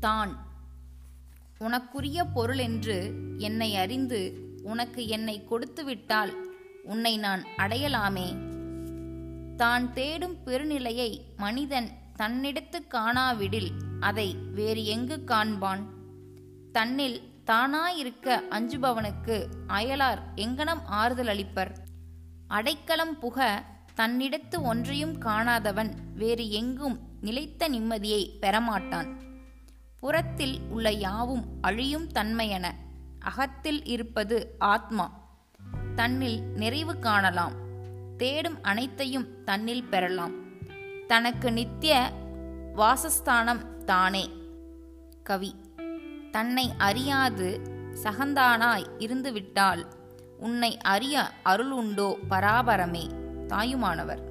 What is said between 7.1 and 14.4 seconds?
நான் அடையலாமே. தான் தேடும் பெருநிலையை மனிதன் தன்னிடத்து காணாவிடில் அதை